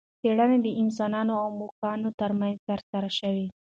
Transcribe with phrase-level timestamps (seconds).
[0.19, 3.45] څېړنه د انسانانو او موږکانو ترمنځ ترسره شوه.